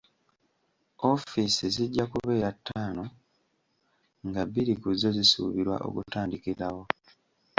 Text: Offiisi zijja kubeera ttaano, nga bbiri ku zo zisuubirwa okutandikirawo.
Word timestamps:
Offiisi 1.11 1.65
zijja 1.75 2.03
kubeera 2.11 2.49
ttaano, 2.57 3.05
nga 4.27 4.41
bbiri 4.47 4.73
ku 4.81 4.89
zo 5.01 5.09
zisuubirwa 5.17 5.75
okutandikirawo. 5.87 6.83